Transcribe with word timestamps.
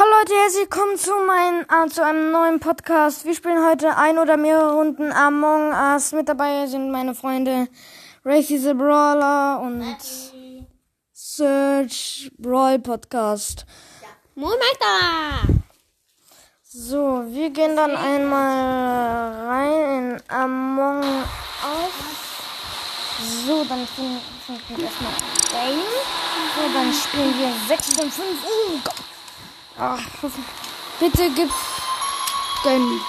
Hallo 0.00 0.12
Leute, 0.18 0.32
herzlich 0.32 0.62
willkommen 0.62 0.96
zu, 0.96 1.10
mein, 1.26 1.60
äh, 1.68 1.90
zu 1.90 2.02
einem 2.02 2.30
neuen 2.30 2.58
Podcast. 2.58 3.26
Wir 3.26 3.34
spielen 3.34 3.62
heute 3.62 3.98
ein 3.98 4.18
oder 4.18 4.38
mehrere 4.38 4.72
Runden 4.72 5.12
Among 5.12 5.72
Us. 5.74 6.12
Mit 6.12 6.26
dabei 6.26 6.66
sind 6.66 6.90
meine 6.90 7.14
Freunde 7.14 7.68
Racy 8.24 8.56
the 8.56 8.72
Brawler 8.72 9.60
und 9.60 9.84
Search 11.12 12.32
Brawl 12.38 12.78
Podcast. 12.78 13.66
Moin 14.36 14.58
Meister! 14.58 15.60
So, 16.62 17.22
wir 17.26 17.50
gehen 17.50 17.76
dann 17.76 17.94
einmal 17.94 19.48
rein 19.48 20.12
in 20.12 20.22
Among 20.28 21.02
Us. 21.02 21.92
So, 23.46 23.64
dann 23.64 23.86
finden 23.86 24.18
wir 24.68 24.82
erstmal 24.82 25.12
Game. 25.50 25.84
So, 26.56 26.72
dann 26.72 26.90
spielen 26.90 27.34
wir 27.38 27.52
6 27.68 27.98
und 27.98 28.10
5. 28.10 28.26
Oh 28.46 28.78
Gott. 28.82 29.09
Ach, 29.82 29.98
bitte 31.00 31.30
gib. 31.34 31.50
Gönn. 32.62 33.00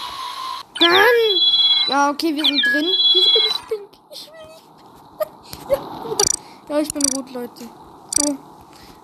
Gönn! 0.80 1.42
Ja, 1.88 2.10
okay, 2.10 2.34
wir 2.34 2.46
sind 2.46 2.66
drin. 2.66 2.96
Wieso 3.12 3.30
bin 3.34 3.42
ich 3.50 3.68
pink? 3.68 3.90
Ich 4.10 4.32
will 5.68 5.78
nicht. 5.78 6.70
ja, 6.70 6.80
ich 6.80 6.94
bin 6.94 7.04
rot, 7.14 7.30
Leute. 7.34 7.68
So. 8.18 8.38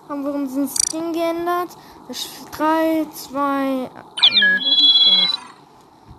Haben 0.08 0.24
wir 0.24 0.32
unseren 0.32 0.66
Skin 0.66 1.12
geändert. 1.12 1.76
3, 2.52 3.06
2. 3.12 3.90
Nee, 4.30 5.16
nicht. 5.16 5.38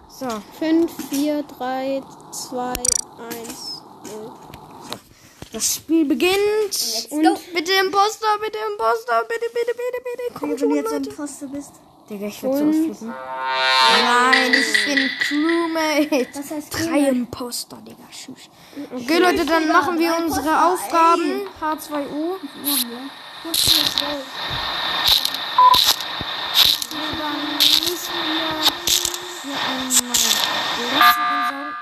So. 0.07 0.27
5, 0.59 1.09
4, 1.09 1.43
3, 1.57 2.03
2, 2.31 2.73
1, 2.73 3.83
0. 4.03 4.58
Das 5.51 5.75
Spiel 5.75 6.05
beginnt. 6.05 7.07
Und 7.09 7.53
bitte 7.53 7.71
Imposter, 7.73 8.27
bitte 8.39 8.59
Imposter, 8.71 9.23
bitte, 9.27 9.45
bitte, 9.53 9.73
bitte, 9.73 10.01
bitte. 10.03 10.39
Komm 10.39 10.51
Wenn 10.51 10.57
schon, 10.59 10.69
du 10.69 10.75
jetzt 10.75 10.91
Leute. 10.91 11.09
Imposter 11.09 11.47
bist. 11.47 11.71
Digga, 12.09 12.27
ich 12.27 12.41
werde 12.43 12.57
so 12.57 12.65
ausflippen. 12.65 13.07
Nein, 14.03 14.53
ich 14.53 14.85
bin 14.85 15.09
Crewmate. 15.19 16.27
Das 16.33 16.51
heißt 16.51 16.73
Drei 16.73 16.79
Crewmate. 16.85 17.07
Imposter, 17.09 17.77
Digga. 17.77 18.03
Tschüss. 18.11 18.49
Okay, 18.95 19.17
Leute, 19.17 19.45
dann 19.45 19.67
machen 19.67 19.97
wir 19.99 20.15
unsere 20.17 20.65
Aufgaben. 20.65 21.47
H2O. 21.59 22.35
Dann 27.17 27.37
müssen 27.81 28.13
wir 28.13 28.61
hier 29.43 29.57
einmal 29.67 30.13
Gläser 30.77 31.17
einsaugen. 31.17 31.75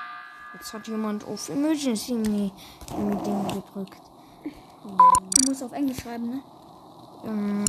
Jetzt 0.54 0.67
hat 0.78 0.88
jemand 0.88 1.26
auf 1.26 1.50
Emergency 1.50 2.14
Me 2.14 2.52
im 2.96 3.24
Ding 3.24 3.44
gedrückt. 3.48 4.02
Du 4.84 5.50
musst 5.50 5.64
auf 5.64 5.72
Englisch 5.72 5.98
schreiben, 6.02 6.30
ne? 6.30 6.44
Ähm, 7.26 7.66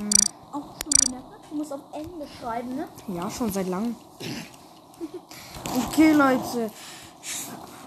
Auch 0.52 0.74
schon 0.82 0.92
gemerkt, 1.06 1.30
ne? 1.30 1.36
Du 1.48 1.56
musst 1.56 1.72
auf 1.72 1.80
Englisch 1.92 2.30
schreiben, 2.38 2.76
ne? 2.76 2.88
Ja, 3.08 3.30
schon 3.30 3.50
seit 3.50 3.66
langem. 3.68 3.96
Okay, 5.88 6.12
Leute. 6.12 6.70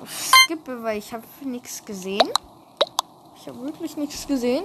Skippe, 0.07 0.81
weil 0.81 0.97
ich 0.97 1.13
habe 1.13 1.23
nichts 1.45 1.85
gesehen. 1.85 2.27
Ich 3.37 3.47
habe 3.47 3.61
wirklich 3.61 3.95
nichts 3.97 4.25
gesehen. 4.25 4.63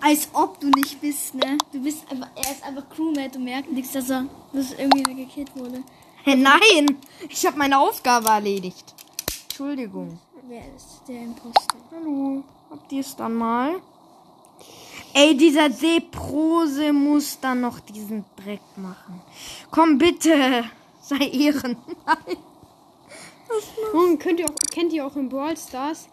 Als 0.00 0.28
ob 0.32 0.60
du 0.60 0.68
nicht 0.68 1.00
bist, 1.00 1.34
ne? 1.34 1.58
Du 1.72 1.80
bist 1.82 2.10
einfach, 2.10 2.28
er 2.36 2.50
ist 2.50 2.64
einfach 2.64 2.88
Crewmate, 2.88 3.32
du 3.32 3.38
merkst 3.38 3.70
nichts, 3.70 3.92
dass 3.92 4.08
er 4.08 4.24
dass 4.52 4.72
irgendwie 4.72 5.14
gekillt 5.14 5.54
wurde. 5.54 5.82
Nein, 6.26 6.98
ich 7.28 7.44
habe 7.44 7.58
meine 7.58 7.78
Aufgabe 7.78 8.28
erledigt. 8.28 8.93
Entschuldigung. 9.54 10.18
Wer 10.48 10.62
ist 10.74 11.02
der 11.06 11.22
Imposter? 11.22 11.76
Hallo, 11.92 12.42
habt 12.70 12.90
ihr 12.90 13.02
es 13.02 13.14
dann 13.14 13.34
mal? 13.34 13.80
Ey, 15.12 15.36
dieser 15.36 15.70
Seeprose 15.70 16.92
muss 16.92 17.38
dann 17.38 17.60
noch 17.60 17.78
diesen 17.78 18.24
Dreck 18.34 18.58
machen. 18.74 19.22
Komm 19.70 19.96
bitte, 19.96 20.64
sei 21.02 21.28
Ehren. 21.28 21.76
Nein. 22.04 22.36
Und 23.92 24.18
könnt 24.18 24.40
ihr 24.40 24.46
auch, 24.46 24.56
kennt 24.72 24.92
ihr 24.92 25.06
auch 25.06 25.14
in 25.14 25.28
Brawl 25.28 25.56
Stars, 25.56 26.08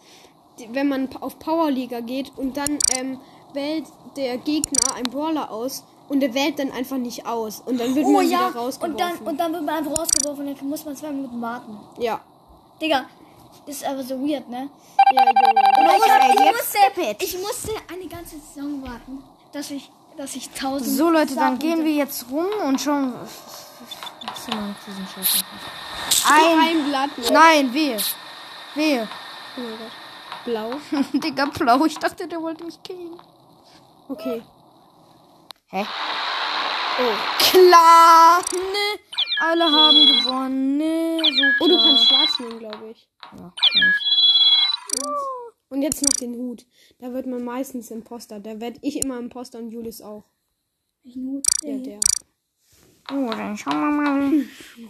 wenn 0.71 0.87
man 0.87 1.09
auf 1.15 1.39
Powerliga 1.39 2.01
geht 2.01 2.31
und 2.37 2.57
dann 2.57 2.77
ähm, 2.95 3.19
wählt 3.53 3.85
der 4.17 4.37
Gegner 4.37 4.93
einen 4.93 5.09
Brawler 5.09 5.49
aus 5.49 5.83
und 6.09 6.19
der 6.19 6.35
wählt 6.35 6.59
dann 6.59 6.69
einfach 6.69 6.97
nicht 6.97 7.25
aus. 7.25 7.59
Und 7.65 7.79
dann 7.79 7.95
wird 7.95 8.07
man 8.07 8.23
wieder 8.23 8.53
rausgeworfen. 8.53 8.81
Oh 8.81 8.85
und 8.85 8.99
dann, 8.99 9.17
und 9.17 9.39
dann 9.39 9.51
wird 9.53 9.65
man 9.65 9.75
einfach 9.77 9.97
rausgeworfen 9.99 10.47
und 10.47 10.61
dann 10.61 10.69
muss 10.69 10.85
man 10.85 10.95
zwei 10.95 11.11
Minuten 11.11 11.41
warten. 11.41 11.75
ja. 11.97 12.21
Digga, 12.79 13.05
das 13.65 13.75
ist 13.77 13.85
einfach 13.85 14.03
so 14.03 14.19
weird, 14.19 14.47
ne? 14.49 14.69
Ja. 15.13 15.23
Ich, 15.23 16.11
hab, 16.11 16.23
ich, 16.23 16.63
skip 16.63 16.97
musste, 16.97 17.23
ich 17.23 17.37
musste 17.37 17.71
eine 17.93 18.07
ganze 18.07 18.35
Saison 18.39 18.81
warten, 18.81 19.23
dass 19.51 19.71
ich, 19.71 19.89
dass 20.17 20.35
ich 20.35 20.49
tausend. 20.49 20.89
So 20.97 21.09
Leute, 21.09 21.35
dann 21.35 21.59
gehen 21.59 21.83
wir 21.83 21.93
jetzt 21.93 22.25
rum 22.29 22.47
und 22.65 22.85
machen? 22.85 23.13
Ein, 26.27 26.59
Ein. 26.59 26.89
Blatt. 26.89 27.17
noch. 27.17 27.29
Nein, 27.31 27.73
wehe. 27.73 27.97
Wehe. 28.75 29.07
Oh 29.57 29.61
mein 29.61 29.77
Gott. 29.77 29.91
Blau. 30.45 30.71
Digga, 31.13 31.45
blau. 31.45 31.85
Ich 31.85 31.97
dachte, 31.97 32.27
der 32.27 32.41
wollte 32.41 32.63
mich 32.63 32.81
killen. 32.83 33.19
Okay. 34.07 34.41
Hä? 35.67 35.85
Oh. 36.99 37.13
Klar. 37.39 38.41
Alle 39.43 39.65
haben 39.71 40.05
gewonnen. 40.05 40.77
Ne. 40.77 41.17
Super. 41.19 41.55
Oh, 41.61 41.67
du 41.67 41.77
kannst 41.77 42.05
schwarz 42.05 42.39
nehmen, 42.39 42.59
glaube 42.59 42.91
ich. 42.91 43.09
Ja, 43.23 43.37
kann 43.37 43.53
ich. 43.75 43.95
Und 45.69 45.81
jetzt 45.81 46.01
noch 46.03 46.11
den 46.11 46.35
Hut. 46.35 46.65
Da 46.99 47.13
wird 47.13 47.25
man 47.25 47.43
meistens 47.43 47.89
Imposter. 47.91 48.39
Da 48.39 48.59
werde 48.59 48.77
ich 48.81 48.97
immer 48.97 49.17
Imposter 49.17 49.57
und 49.57 49.71
Julius 49.71 50.01
auch. 50.01 50.25
Ja, 51.03 51.77
der. 51.77 51.99
Oh, 53.09 53.29
dann 53.31 53.57
schauen 53.57 53.79
wir 53.79 53.91
mal. 53.91 54.19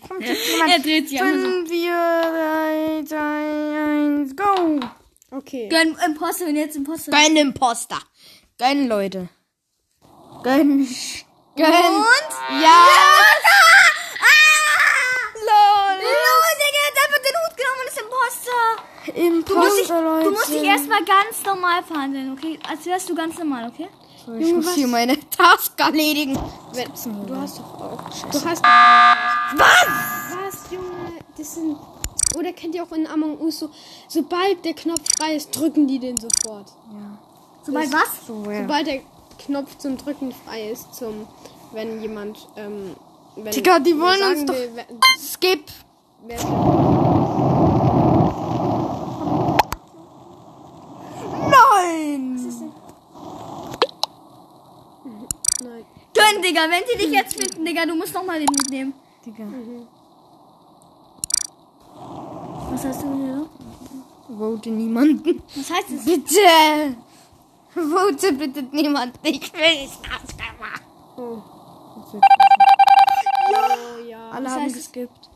Kommt 0.07 0.25
jetzt 0.25 0.49
jemand? 0.49 0.71
Er 0.71 0.79
dreht 0.79 1.07
sich 1.07 1.21
einfach 1.21 1.39
so. 1.39 1.49
5, 1.49 1.69
4, 1.69 1.91
3, 2.99 3.03
2, 3.05 3.17
1, 4.21 4.35
go. 4.35 4.79
Okay. 5.31 5.69
Gönn 5.69 5.95
Imposter 6.05 6.47
und 6.47 6.55
jetzt 6.57 6.75
Imposter. 6.75 7.11
Gönn 7.11 7.37
Imposter. 7.37 7.99
Gönn, 8.57 8.87
Leute. 8.87 9.29
Gönn. 10.43 10.85
Gönn. 11.55 11.95
Und? 11.95 12.61
Ja. 12.61 12.87
Lol. 15.35 15.97
Lol, 16.01 16.51
Digga, 16.59 16.83
da 16.95 17.03
wird 17.13 17.23
den 17.25 17.37
Hut 17.41 17.55
genommen 17.57 17.81
und 17.81 17.87
ist 17.87 18.01
Imposter. 19.15 19.53
Du 19.53 19.59
musst, 19.59 19.79
dich, 19.79 19.87
du 19.87 20.31
musst 20.31 20.49
dich 20.49 20.63
erstmal 20.63 21.03
ganz 21.03 21.43
normal 21.45 21.83
verhandeln, 21.83 22.33
okay? 22.33 22.59
Als 22.69 22.85
wärst 22.85 23.09
du 23.09 23.15
ganz 23.15 23.37
normal, 23.37 23.69
okay? 23.73 23.87
So, 24.25 24.33
ich 24.35 24.53
muss 24.53 24.73
hier 24.73 24.87
meine 24.87 25.17
Task 25.29 25.79
erledigen. 25.79 26.37
Wenn, 26.73 26.87
du 27.27 27.35
hast 27.35 27.57
doch 27.59 27.81
auch. 27.81 28.09
Du 28.31 28.45
hast. 28.45 28.63
Was? 28.63 29.87
Was, 29.87 30.71
Junge? 30.71 30.85
Das 31.37 31.55
sind. 31.55 31.77
Oder 32.35 32.53
kennt 32.53 32.75
ihr 32.75 32.83
auch 32.83 32.91
in 32.93 33.07
Among 33.07 33.39
Us 33.41 33.59
so, 33.59 33.69
sobald 34.07 34.63
der 34.63 34.73
Knopf 34.73 35.01
frei 35.17 35.35
ist, 35.35 35.51
drücken 35.51 35.87
die 35.87 35.99
den 35.99 36.17
sofort. 36.17 36.71
Sobald 37.63 37.91
was? 37.91 38.25
So, 38.27 38.49
ja. 38.49 38.61
Sobald 38.61 38.87
der 38.87 39.01
Knopf 39.45 39.77
zum 39.79 39.97
Drücken 39.97 40.31
frei 40.45 40.69
ist, 40.69 40.93
zum, 40.95 41.27
wenn 41.73 42.01
jemand, 42.01 42.47
ähm, 42.55 42.95
wenn 43.35 43.51
Digga, 43.51 43.79
die 43.79 43.99
wollen 43.99 44.21
uns 44.23 44.45
doch- 44.45 44.53
will, 44.53 44.71
wer, 44.75 44.85
Skip. 45.19 45.65
wer, 46.25 46.37
Nein. 51.49 52.37
nein. 55.63 55.85
Gönn, 56.13 56.41
Digga, 56.61 56.75
wenn 56.75 56.83
sie 56.87 56.97
dich 56.97 57.11
jetzt 57.11 57.35
finden, 57.35 57.65
Digga, 57.65 57.85
du 57.85 57.95
musst 57.95 58.13
nochmal 58.13 58.39
den 58.39 58.49
Hut 58.49 58.69
nehmen. 58.69 58.93
Digga. 59.25 59.45
Was 62.71 62.85
hast 62.85 63.03
du 63.03 63.15
hier? 63.15 63.49
Vote 64.37 64.69
niemanden. 64.69 65.41
Was 65.55 65.71
heißt 65.71 65.91
das? 65.91 66.05
Bitte. 66.05 66.95
Vote 67.73 68.33
bitte 68.33 68.63
niemanden. 68.63 69.17
Ich 69.23 69.53
will 69.53 69.85
es 69.85 69.97
ausgemacht. 69.97 70.83
Oh. 71.17 71.41
Ja. 73.51 73.67
Oh, 73.67 73.99
ja. 74.07 74.29
Alle 74.29 74.45
Was 74.45 74.53
haben 74.53 74.73
geskippt. 74.73 75.29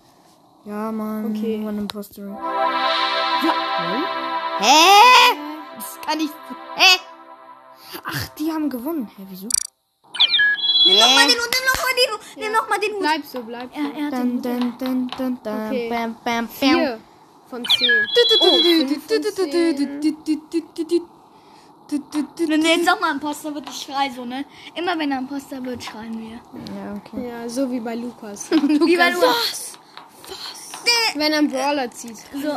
Ja, 0.66 0.92
Mann. 0.92 1.36
Okay. 1.36 1.60
One 1.66 1.80
Imposter. 1.80 2.24
Hä? 4.60 5.36
Das 5.76 6.00
kann 6.06 6.20
ich. 6.20 6.30
Hä? 6.76 7.00
Ach, 8.04 8.28
die 8.40 8.52
haben 8.52 8.70
gewonnen. 8.70 9.10
Hä, 9.16 9.26
wieso? 9.30 9.48
Nimm 10.86 10.98
nochmal 11.00 11.28
den 11.28 11.38
Hut, 11.40 11.50
nimm 11.56 11.66
nochmal 11.72 11.94
den 12.00 12.12
Hut, 12.14 12.22
nimm 12.38 12.52
nochmal 12.52 12.80
den 12.80 12.94
Hut. 12.94 13.00
Bleib 13.00 13.26
so, 13.26 13.44
bleib 13.44 13.70
so. 13.74 13.80
Er, 13.82 13.98
er 13.98 14.06
hat 14.06 14.14
den 14.14 14.42
Dun, 14.42 14.54
Hut. 14.54 14.82
dun, 14.82 15.08
dun, 15.18 15.18
dun, 15.18 15.40
dun, 15.44 15.68
Okay. 15.68 15.90
bam, 15.90 16.16
bam, 16.24 16.48
bam. 16.48 16.50
Vier 16.50 17.00
von 17.50 17.66
zehn. 17.78 18.06
Wenn 22.48 22.64
wir 22.64 22.76
jetzt 22.78 22.86
nochmal 22.86 23.12
Imposter 23.14 23.54
wird, 23.54 23.70
ich 23.70 23.82
schrei 23.84 24.10
so, 24.10 24.26
ne? 24.26 24.46
Immer 24.74 24.98
wenn 24.98 25.12
er 25.12 25.20
Imposter 25.20 25.64
wird, 25.64 25.84
schreien 25.84 26.20
wir. 26.20 26.40
Ja, 26.76 26.94
okay. 26.96 27.28
Ja, 27.30 27.48
so 27.50 27.70
wie 27.72 27.80
bei 27.80 27.96
Lukas. 27.96 28.50
Wie 28.52 28.98
bei 28.98 29.14
Was? 29.16 29.74
Wenn 31.16 31.32
er 31.32 31.38
einen 31.40 31.50
Brawler 31.52 31.90
zieht. 31.92 32.18
So. 32.18 32.50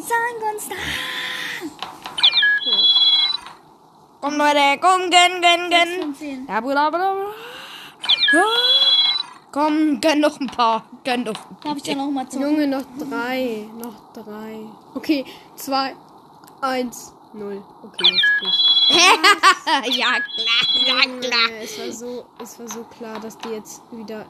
Sagen 0.00 0.38
uns 0.54 0.68
da. 0.68 0.74
Komm, 4.20 4.36
Leute, 4.36 4.78
komm, 4.80 5.10
gönn, 5.10 5.40
gönn, 5.40 5.70
gönn. 5.70 6.00
Von 6.02 6.14
10. 6.14 6.46
Ja, 6.48 6.60
Bruder, 6.60 6.90
Bruder, 6.90 7.14
Bruder. 7.14 7.34
Ja. 8.32 8.44
Komm, 9.52 10.00
gönn 10.00 10.20
noch 10.20 10.38
ein 10.40 10.46
paar. 10.48 10.84
Gönn 11.04 11.24
doch. 11.24 11.38
Darf 11.62 11.76
ich 11.76 11.84
da 11.84 11.94
noch 11.94 12.10
mal 12.10 12.28
zocken? 12.28 12.48
Junge, 12.50 12.66
noch 12.66 12.82
drei. 12.98 13.66
Noch 13.78 14.12
drei. 14.12 14.60
Okay, 14.94 15.24
zwei, 15.56 15.94
eins, 16.60 17.12
null. 17.32 17.62
Okay, 17.82 18.04
jetzt 18.04 18.42
nicht. 18.42 18.64
ja, 19.98 20.12
klar, 20.12 20.86
ja, 20.86 21.00
klar. 21.20 21.48
Junge, 21.48 21.62
es 21.62 21.78
war 21.78 21.92
so, 21.92 22.26
es 22.42 22.58
war 22.58 22.68
so 22.68 22.84
klar, 22.84 23.20
dass 23.20 23.38
die 23.38 23.50
jetzt 23.50 23.82
wieder. 23.92 24.26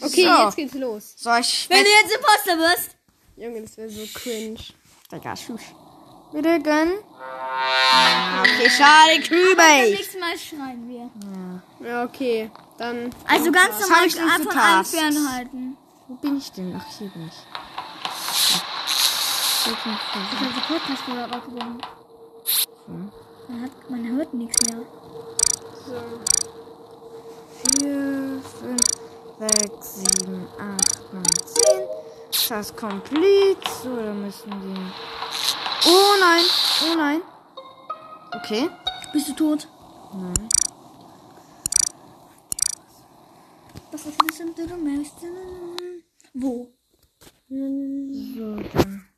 Okay, 0.00 0.26
So. 0.26 0.44
jetzt 0.44 0.56
geht's 0.56 0.74
los. 0.74 1.14
So, 1.16 1.34
ich 1.36 1.68
Wenn 1.68 1.84
du 1.84 1.90
jetzt 1.90 2.14
Imposter 2.14 2.58
wirst. 2.58 2.96
Junge, 3.36 3.62
das 3.62 3.76
wäre 3.76 3.88
so 3.90 4.02
cringe. 4.14 4.58
Digga, 5.10 5.36
schusch. 5.36 5.74
Bitte 6.32 6.60
gönn. 6.60 6.92
Okay, 8.40 8.70
schade, 8.70 9.20
Kübel. 9.22 9.90
Nächstes 9.90 10.20
Mal 10.20 10.38
schreien 10.38 10.88
wir. 10.88 11.10
Ja, 11.88 12.04
okay. 12.04 12.50
Dann. 12.76 13.10
Also 13.26 13.50
ganz 13.50 13.80
normal 13.80 14.06
ich 14.06 14.14
nicht 14.14 14.48
von 14.48 14.58
allen 14.58 14.84
fernhalten. 14.84 15.76
Wo 16.06 16.14
bin 16.14 16.36
ich 16.36 16.52
denn? 16.52 16.78
Ach, 16.78 16.84
hier 16.98 17.08
bin 17.08 17.26
ich. 17.26 17.34
Ich 19.64 19.74
habe 19.74 20.54
die 20.54 20.60
Podcast 20.72 21.02
vorher 21.02 21.24
abgebrochen. 21.24 21.80
Man, 23.48 23.62
hat, 23.62 23.90
man 23.90 24.16
hört 24.16 24.34
nichts 24.34 24.62
mehr. 24.62 24.80
So. 25.86 25.94
4, 27.80 28.40
5, 28.60 28.80
6, 29.40 29.94
7, 29.94 30.46
8, 30.58 31.12
9, 31.12 31.24
10. 31.44 31.88
Das 32.48 32.70
ist 32.70 32.76
complete. 32.76 33.70
So, 33.82 33.96
da 33.96 34.12
müssen 34.12 34.50
die. 34.62 34.92
Oh 35.86 36.14
nein. 36.20 36.44
Oh 36.84 36.94
nein. 36.96 37.20
Okay. 38.32 38.68
Bist 39.12 39.28
du 39.28 39.32
tot? 39.34 39.68
Nein. 40.14 40.48
Das 43.90 44.04
ist 44.06 44.20
ein 44.20 44.26
bisschen. 44.26 44.54
Wo? 46.34 46.72
So, 47.48 48.56
dann 48.74 49.08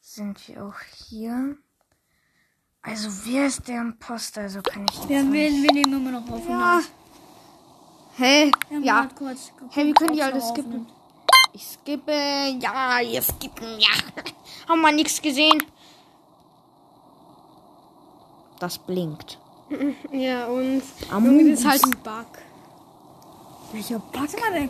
sind 0.00 0.48
wir 0.48 0.64
auch 0.64 0.80
hier. 1.08 1.56
Also, 2.82 3.08
wer 3.24 3.46
ist 3.46 3.66
der 3.68 3.80
Imposter? 3.82 4.42
Also 4.42 4.62
kann 4.62 4.86
ich 4.90 4.98
nicht- 5.00 5.08
wir, 5.08 5.22
wir 5.30 5.72
nehmen 5.72 5.92
immer 6.06 6.20
noch 6.20 6.30
auf. 6.30 6.48
Ja. 6.48 6.80
Hey, 8.16 8.50
Wir 8.68 8.76
haben 8.76 8.84
ja. 8.84 9.08
Hey, 9.70 9.86
wir 9.86 9.94
können 9.94 10.12
die 10.14 10.22
alle 10.22 10.40
skippen. 10.40 10.86
Ich 11.52 11.66
skippe. 11.66 12.12
Ja, 12.60 13.00
ihr 13.00 13.22
skippen. 13.22 13.78
Ja. 13.78 13.88
Haben 14.68 14.80
wir 14.82 14.92
nichts 14.92 15.20
gesehen? 15.20 15.62
Das 18.58 18.78
blinkt. 18.78 19.38
Ja, 20.12 20.46
und. 20.48 20.82
Am 21.10 21.24
Junge, 21.24 21.50
das 21.50 21.60
ist 21.60 21.66
halt 21.66 21.84
ein 21.84 21.90
Bug. 22.02 22.26
Welcher 23.72 23.98
Bug? 24.00 24.28
Sag 24.28 24.40
mal. 24.40 24.68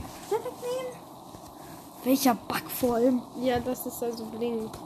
Welcher 2.05 2.35
Bug 2.35 2.71
vor 2.71 2.97
allem? 2.97 3.23
Ja, 3.41 3.59
das 3.61 3.87
ist 3.87 4.03
also 4.03 4.25
blinkt. 4.27 4.77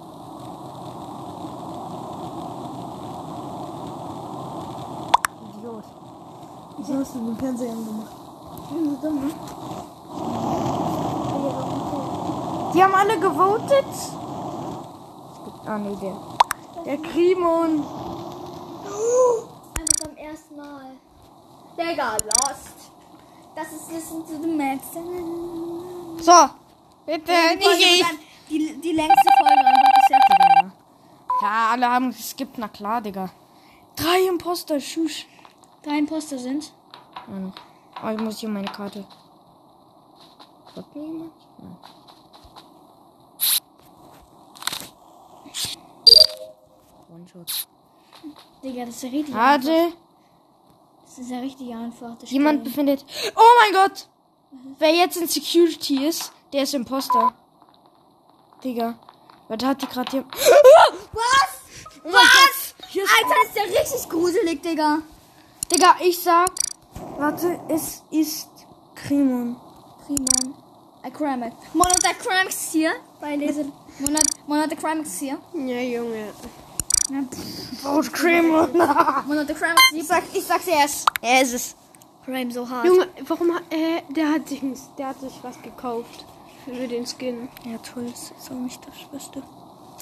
Idiot. 5.58 5.84
Wieso 6.78 6.94
hast 6.98 7.14
du 7.14 7.18
den 7.18 7.36
Fernseher 7.36 7.72
angemacht? 7.72 8.12
Die 12.74 12.82
haben 12.82 12.94
alle 12.94 13.18
gewotet? 13.20 13.84
Ah, 15.66 15.78
nee, 15.78 15.96
der. 15.96 16.16
Der 16.84 16.98
Krimon. 16.98 17.80
Einfach 19.78 19.98
beim 20.04 20.16
ersten 20.16 20.56
Mal. 20.56 20.90
Digga, 21.78 22.16
lost. 22.16 22.90
Das 23.54 23.72
ist 23.72 23.92
Listen 23.92 24.26
to 24.26 24.42
the 24.42 24.48
Max. 24.48 24.84
So. 26.24 26.50
Bitte, 27.06 27.32
Die, 27.52 27.56
nicht 27.58 28.00
ich. 28.00 28.06
die, 28.48 28.80
die 28.80 28.92
längste 28.92 29.30
Folge 29.38 29.66
einfach 29.66 29.92
bis 29.94 30.08
jetzt. 30.10 30.72
Ja, 31.42 31.68
alle 31.72 31.88
haben 31.88 32.10
geskippt. 32.10 32.58
Na 32.58 32.68
klar, 32.68 33.00
Digga. 33.00 33.30
Drei 33.96 34.26
Imposter, 34.28 34.80
schusch. 34.80 35.26
Drei 35.82 35.98
Imposter 35.98 36.38
sind. 36.38 36.72
Ja, 37.28 37.38
noch. 37.38 37.52
Oh, 38.04 38.08
ich 38.08 38.20
muss 38.20 38.38
hier 38.38 38.48
meine 38.48 38.66
Karte. 38.66 39.04
Hat 40.74 40.96
mir 40.96 41.02
jemand? 41.06 41.32
Nein. 41.58 41.76
One-Shot. 47.14 47.68
Digga, 48.62 48.86
das 48.86 48.96
ist 48.96 49.02
ja 49.02 49.10
richtig 49.10 49.34
einfach. 49.34 49.66
Warte. 49.66 49.92
Das 51.04 51.18
ist 51.18 51.30
ja 51.30 51.38
richtig 51.38 51.74
einfach. 51.74 52.16
Jemand 52.22 52.60
Spiel. 52.60 52.70
befindet. 52.70 53.04
Oh 53.36 53.50
mein 53.60 53.72
Gott! 53.72 54.08
Wer 54.78 54.94
jetzt 54.94 55.16
in 55.16 55.28
Security 55.28 56.06
ist, 56.06 56.32
der 56.52 56.62
ist 56.62 56.74
Imposter. 56.74 57.32
Digga. 58.62 58.98
Warte, 59.48 59.66
hat 59.66 59.82
die 59.82 59.86
gerade 59.86 60.10
hier. 60.10 60.24
Was? 61.12 61.64
Oh! 62.04 62.10
Hier 62.88 63.04
ist 63.04 63.10
Alter, 63.10 63.34
das 63.42 63.48
ist 63.48 63.56
ja 63.56 63.80
richtig 63.80 64.08
gruselig, 64.08 64.62
Digga. 64.62 64.98
Digga, 65.72 65.96
ich 66.00 66.18
sag. 66.18 66.50
Warte, 67.18 67.60
es 67.68 68.02
ist 68.10 68.48
Krimon. 68.94 69.56
Crime 71.12 71.46
it. 71.46 71.52
Monat 71.74 72.02
der 72.02 72.14
Crimex 72.14 72.72
hier. 72.72 72.92
Bei 73.20 73.36
Lese. 73.36 73.66
Monat, 74.00 74.24
Monat 74.46 74.70
der 74.70 74.78
Crimex 74.82 75.18
hier. 75.18 75.38
Ja, 75.54 75.80
Junge. 75.80 76.32
Vote 77.82 78.10
Krimon. 78.10 78.72
Monat 78.72 79.48
der 79.48 79.56
Crimex 79.56 79.80
hier. 79.90 80.00
ich 80.00 80.06
sag, 80.06 80.22
ich 80.32 80.44
sag's 80.44 80.66
erst. 80.66 81.06
Er 81.20 81.42
ist 81.42 81.52
es. 81.52 81.76
Crime 82.24 82.50
so 82.50 82.66
hart. 82.68 82.86
Junge, 82.86 83.06
warum 83.26 83.54
hat. 83.54 83.62
Äh, 83.70 84.00
der 84.10 84.30
hat 84.30 84.48
sich, 84.48 84.62
der 84.96 85.08
hat 85.08 85.20
sich 85.20 85.38
was 85.42 85.60
gekauft. 85.60 86.24
Für 86.64 86.88
den 86.88 87.04
Skin. 87.06 87.48
Ja, 87.64 87.76
toll, 87.78 88.06
das 88.10 88.30
ist 88.30 88.50
auch 88.50 88.54
nicht 88.54 88.80
das 88.86 88.94
Beste. 89.12 89.42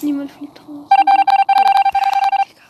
Niemand 0.00 0.31
fliegt 0.31 0.60
raus. 0.60 0.88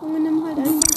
Junge, 0.00 0.20
nimm 0.20 0.46
halt 0.46 0.58
einfach. 0.58 0.96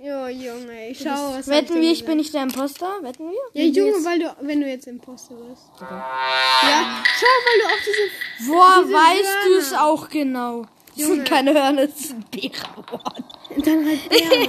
Jo, 0.00 0.26
Junge, 0.26 0.88
ich 0.88 0.98
schau, 0.98 1.34
was 1.34 1.46
Wetten 1.46 1.80
wir, 1.80 1.92
ich 1.92 2.04
bin 2.04 2.16
nicht 2.16 2.34
der 2.34 2.42
Imposter? 2.42 2.98
Wetten 3.02 3.30
wir? 3.30 3.38
Ja, 3.52 3.62
Junge, 3.70 4.04
weil 4.04 4.18
du, 4.18 4.34
wenn 4.40 4.60
du 4.60 4.66
jetzt 4.68 4.88
Imposter 4.88 5.36
bist. 5.36 5.70
Ja, 5.80 7.04
schau, 7.16 7.26
weil 7.46 7.58
du 7.60 7.66
auch 7.66 7.80
diese. 7.86 8.50
Woher 8.50 8.82
Diese 8.82 8.94
weißt 8.94 9.46
du 9.46 9.58
es 9.58 9.72
auch 9.72 10.08
genau? 10.08 10.66
Das 10.98 11.06
sind 11.06 11.28
keine 11.28 11.54
Hörner, 11.54 11.86
das 11.86 12.08
sind 12.08 12.30
Bärenhorn. 12.30 13.24
Dann 13.64 13.86
halt 13.86 14.08
Bären. 14.08 14.48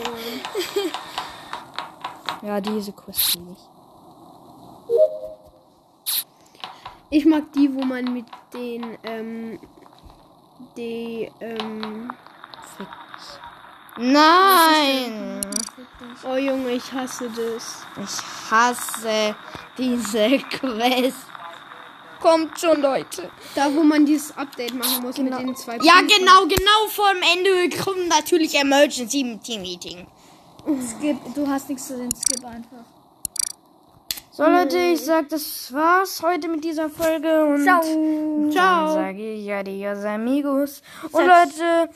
Ja, 2.41 2.60
diese 2.60 2.91
kosten 2.91 3.46
nicht. 3.50 3.62
Ich 7.12 7.25
mag 7.25 7.51
die, 7.53 7.74
wo 7.74 7.84
man 7.84 8.13
mit 8.13 8.25
den, 8.53 8.98
ähm, 9.03 9.60
die, 10.75 11.32
ähm, 11.39 12.12
Nein! 13.98 15.41
oh 16.24 16.38
Junge, 16.38 16.72
ich 16.72 16.94
hasse 16.94 17.29
das. 17.29 17.86
Ich 17.98 18.51
hasse 18.51 19.36
diese 19.77 20.39
Quest. 20.39 21.27
Kommt 22.22 22.60
schon, 22.60 22.82
Leute. 22.82 23.30
Da, 23.56 23.74
wo 23.74 23.82
man 23.84 24.06
dieses 24.06 24.36
Update 24.38 24.74
machen 24.74 25.04
muss 25.04 25.18
mit 25.18 25.34
den 25.34 25.56
zwei 25.56 25.78
Ja, 25.82 25.94
Punkten. 26.00 26.20
genau, 26.20 26.42
genau 26.48 26.88
vor 26.90 27.10
dem 27.14 27.24
Ende 27.38 27.78
kommt 27.78 28.08
natürlich 28.10 28.56
Emergency 28.56 29.40
Team 29.42 29.62
Meeting. 29.62 30.08
Skip. 30.98 31.18
Du 31.34 31.48
hast 31.48 31.70
nichts 31.70 31.88
zu 31.88 31.98
den 31.98 32.12
Skip 32.14 32.44
einfach. 32.46 32.84
So, 34.32 34.44
Leute, 34.46 34.78
ich 34.78 35.02
sag, 35.04 35.28
das 35.30 35.74
war's 35.74 36.22
heute 36.22 36.48
mit 36.48 36.64
dieser 36.64 36.90
Folge. 36.90 37.46
Und 37.46 37.64
Ciao. 37.64 37.82
Dann 38.54 38.94
sage 38.94 39.34
ich 39.34 39.52
adios, 39.52 40.04
amigos. 40.06 40.82
Und 41.12 41.26
Leute, 41.26 41.90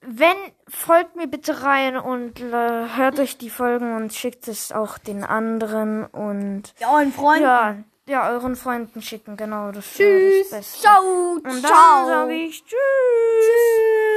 wenn, 0.00 0.36
folgt 0.68 1.16
mir 1.16 1.26
bitte 1.26 1.62
rein 1.62 1.96
und 1.96 2.40
äh, 2.40 2.88
hört 2.96 3.18
euch 3.18 3.36
die 3.36 3.50
Folgen 3.50 3.94
und 3.96 4.12
schickt 4.14 4.48
es 4.48 4.72
auch 4.72 4.96
den 4.98 5.24
anderen. 5.24 6.04
Und 6.06 6.74
Ja, 6.80 6.96
und 6.96 7.14
Freunde. 7.14 7.44
ja, 7.44 7.76
ja, 8.08 8.30
euren 8.30 8.56
Freunden 8.56 9.02
schicken, 9.02 9.36
genau. 9.36 9.72
Das 9.72 9.84
ist 9.84 10.00
äh, 10.00 10.30
Tschüss. 10.30 10.50
das 10.50 10.58
Beste. 10.58 10.80
Ciao, 10.80 11.02
Und 11.34 11.44
dann 11.44 11.60
ciao. 11.60 12.06
sage 12.06 12.34
ich 12.34 12.64
Tschüss. 12.64 12.76